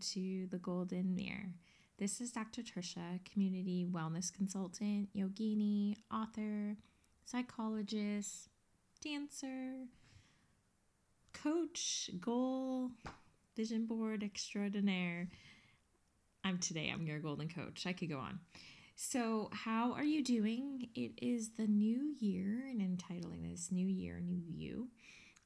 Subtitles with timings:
[0.00, 1.50] to the Golden Mirror.
[1.98, 2.62] This is Dr.
[2.62, 6.76] Trisha, community wellness consultant, yogini, author,
[7.26, 8.48] psychologist,
[9.02, 9.86] dancer,
[11.34, 12.90] coach, goal,
[13.56, 15.28] vision board extraordinaire.
[16.44, 17.86] I'm today, I'm your golden coach.
[17.86, 18.40] I could go on.
[18.96, 20.88] So, how are you doing?
[20.94, 24.88] It is the new year, and entitling this New Year, New You.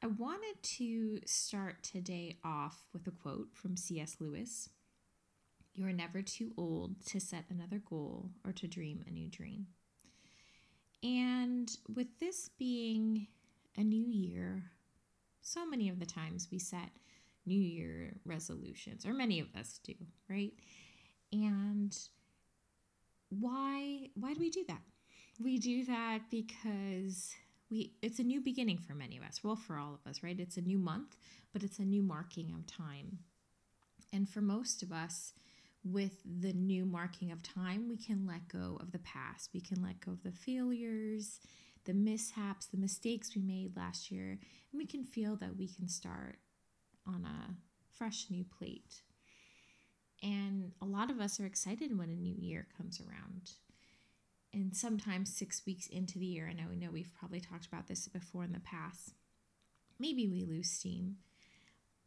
[0.00, 4.18] I wanted to start today off with a quote from C.S.
[4.20, 4.68] Lewis
[5.74, 9.66] You are never too old to set another goal or to dream a new dream.
[11.02, 13.26] And with this being
[13.76, 14.70] a new year,
[15.42, 16.90] so many of the times we set
[17.44, 19.94] New Year resolutions, or many of us do,
[20.28, 20.52] right?
[21.32, 21.96] And
[23.30, 24.82] why why do we do that?
[25.40, 27.34] We do that because
[27.70, 29.40] we it's a new beginning for many of us.
[29.42, 30.38] Well, for all of us, right?
[30.38, 31.16] It's a new month,
[31.52, 33.18] but it's a new marking of time.
[34.12, 35.34] And for most of us,
[35.84, 39.50] with the new marking of time, we can let go of the past.
[39.54, 41.40] We can let go of the failures,
[41.84, 45.88] the mishaps, the mistakes we made last year, and we can feel that we can
[45.88, 46.38] start
[47.06, 47.54] on a
[47.96, 49.02] fresh new plate.
[50.22, 53.52] And a lot of us are excited when a new year comes around.
[54.52, 57.86] And sometimes six weeks into the year, I know we know we've probably talked about
[57.86, 59.12] this before in the past.
[59.98, 61.16] Maybe we lose steam.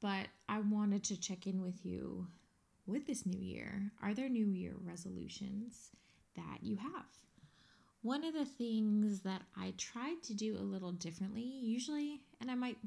[0.00, 2.28] But I wanted to check in with you
[2.86, 3.92] with this new year.
[4.02, 5.90] Are there new year resolutions
[6.36, 7.06] that you have?
[8.02, 12.54] One of the things that I tried to do a little differently, usually, and I
[12.54, 12.78] might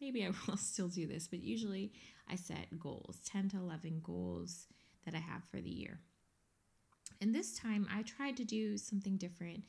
[0.00, 1.92] maybe I will still do this, but usually
[2.28, 4.66] I set goals 10 to 11 goals
[5.04, 6.00] that I have for the year.
[7.20, 9.64] And this time I tried to do something different,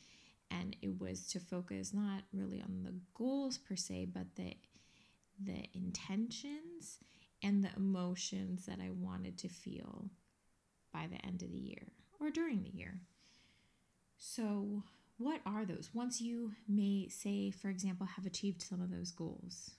[0.49, 4.53] and it was to focus not really on the goals per se, but the
[5.43, 6.99] the intentions
[7.41, 10.05] and the emotions that I wanted to feel
[10.93, 11.87] by the end of the year
[12.19, 12.99] or during the year.
[14.17, 14.83] So,
[15.17, 15.89] what are those?
[15.93, 19.71] Once you may say, for example, have achieved some of those goals,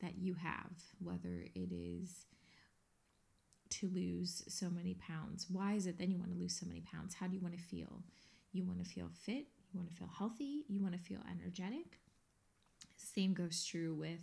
[0.00, 2.26] that you have, whether it is
[3.72, 5.46] to lose so many pounds.
[5.50, 7.14] Why is it then you want to lose so many pounds?
[7.14, 8.02] How do you want to feel?
[8.52, 11.98] You want to feel fit, you want to feel healthy, you want to feel energetic.
[12.96, 14.20] Same goes true with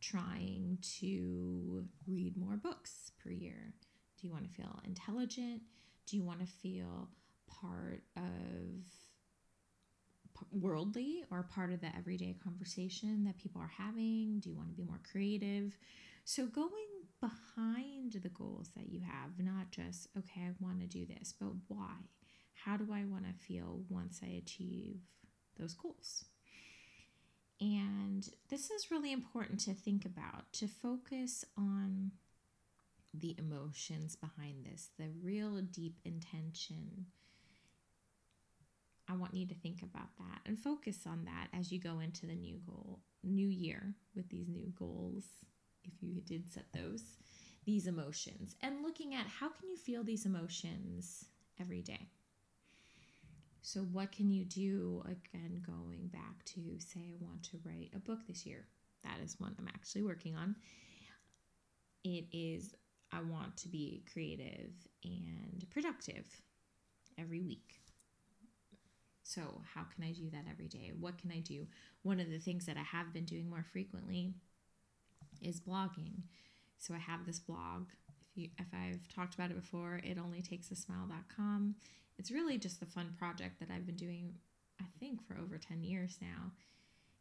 [0.00, 3.72] trying to read more books per year.
[4.20, 5.62] Do you want to feel intelligent?
[6.06, 7.08] Do you want to feel
[7.46, 8.22] part of
[10.50, 14.40] worldly or part of the everyday conversation that people are having?
[14.40, 15.76] Do you want to be more creative?
[16.24, 21.06] So, going behind the goals that you have, not just, okay, I want to do
[21.06, 21.96] this, but why?
[22.64, 25.00] How do I want to feel once I achieve
[25.58, 26.24] those goals?
[27.60, 32.12] And this is really important to think about to focus on
[33.12, 37.06] the emotions behind this, the real deep intention
[39.08, 42.26] I want you to think about that and focus on that as you go into
[42.26, 45.24] the new goal, new year with these new goals,
[46.14, 47.02] you did set those,
[47.64, 51.26] these emotions, and looking at how can you feel these emotions
[51.60, 52.08] every day.
[53.62, 57.98] So, what can you do again, going back to say, I want to write a
[57.98, 58.66] book this year?
[59.02, 60.54] That is one I'm actually working on.
[62.04, 62.74] It is,
[63.10, 66.26] I want to be creative and productive
[67.18, 67.80] every week.
[69.22, 70.92] So, how can I do that every day?
[71.00, 71.66] What can I do?
[72.02, 74.34] One of the things that I have been doing more frequently
[75.44, 76.22] is blogging.
[76.78, 77.86] So, I have this blog.
[78.08, 81.76] If, you, if I've talked about it before, it only takes a smile.com.
[82.18, 84.34] It's really just a fun project that I've been doing,
[84.80, 86.52] I think, for over 10 years now.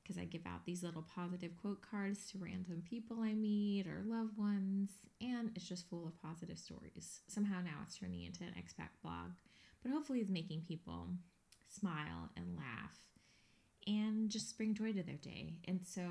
[0.02, 4.04] Because I give out these little positive quote cards to random people I meet or
[4.06, 4.90] loved ones,
[5.22, 7.22] and it's just full of positive stories.
[7.30, 9.32] Somehow now it's turning into an expat blog,
[9.82, 11.08] but hopefully it's making people
[11.70, 12.98] smile and laugh
[13.88, 15.56] and just bring joy to their day.
[15.68, 16.02] And so,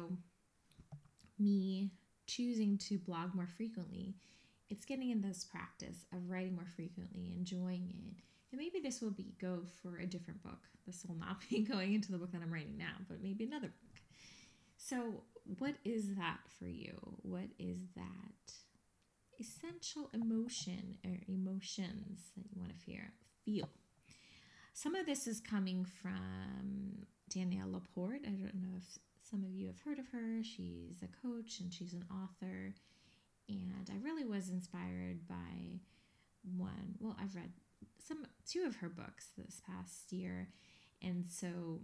[1.39, 1.91] me
[2.27, 4.17] choosing to blog more frequently,
[4.71, 8.23] it's getting in this practice of writing more frequently, enjoying it.
[8.51, 10.61] And maybe this will be go for a different book.
[10.87, 13.69] This will not be going into the book that I'm writing now, but maybe another
[13.69, 14.01] book.
[14.77, 15.23] So,
[15.59, 16.99] what is that for you?
[17.23, 18.53] What is that
[19.41, 23.03] essential emotion or emotions that you want to feel?
[23.45, 23.69] Feel
[24.75, 28.23] some of this is coming from Danielle Laporte.
[28.27, 30.43] I don't know if some of you have heard of her.
[30.43, 32.75] She's a coach and she's an author.
[33.49, 35.81] And I really was inspired by
[36.57, 36.97] one.
[37.01, 37.53] Well, I've read
[38.07, 40.49] some two of her books this past year.
[41.01, 41.81] And so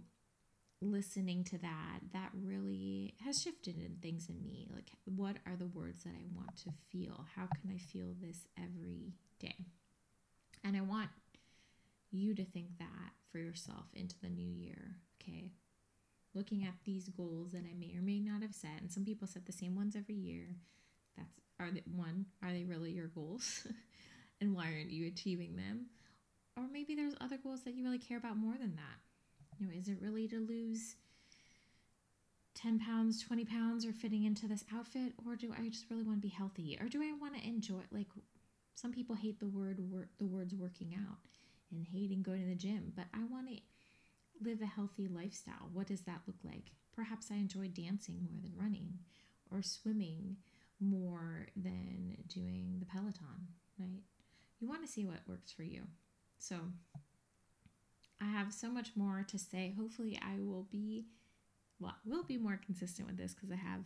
[0.81, 4.67] listening to that, that really has shifted in things in me.
[4.73, 7.25] Like, what are the words that I want to feel?
[7.35, 9.65] How can I feel this every day?
[10.63, 11.09] And I want
[12.11, 15.51] you to think that for yourself into the new year, okay?
[16.33, 19.27] Looking at these goals that I may or may not have set, and some people
[19.27, 20.45] set the same ones every year.
[21.17, 23.67] That's are they one, are they really your goals?
[24.41, 25.87] and why aren't you achieving them?
[26.55, 28.99] Or maybe there's other goals that you really care about more than that
[29.59, 30.95] you know, is it really to lose
[32.55, 35.13] 10 pounds, 20 pounds, or fitting into this outfit?
[35.25, 36.77] Or do I just really want to be healthy?
[36.79, 38.07] Or do I want to enjoy, like,
[38.75, 41.17] some people hate the word work, the words working out
[41.71, 43.57] and hating going to the gym, but I want to
[44.43, 45.69] live a healthy lifestyle.
[45.73, 46.71] What does that look like?
[46.95, 48.99] Perhaps I enjoy dancing more than running
[49.51, 50.37] or swimming
[50.79, 53.47] more than doing the Peloton,
[53.79, 54.01] right?
[54.59, 55.83] You want to see what works for you.
[56.37, 56.55] So,
[58.21, 59.73] I have so much more to say.
[59.77, 61.05] Hopefully, I will be
[61.79, 63.85] well, will be more consistent with this because I have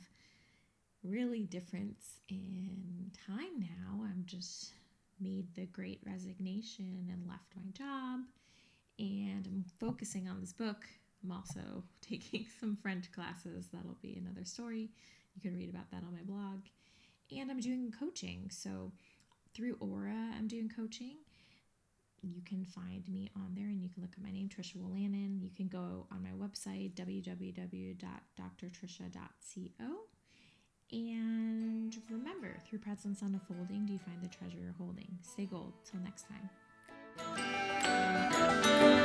[1.03, 4.03] really difference in time now.
[4.03, 4.73] I'm just
[5.19, 8.21] made the great resignation and left my job
[8.99, 10.85] and I'm focusing on this book.
[11.23, 13.67] I'm also taking some French classes.
[13.71, 14.89] That'll be another story.
[15.35, 16.61] You can read about that on my blog.
[17.35, 18.49] And I'm doing coaching.
[18.49, 18.91] So
[19.53, 21.17] through Aura, I'm doing coaching
[22.23, 25.39] you can find me on there and you can look at my name, Trisha Wolanin.
[25.41, 29.85] You can go on my website, www.drtrisha.co.
[30.91, 35.17] And remember, through presence on unfolding, do you find the treasure you're holding?
[35.21, 35.71] Stay gold.
[35.89, 36.49] Till next time.
[37.93, 39.02] Música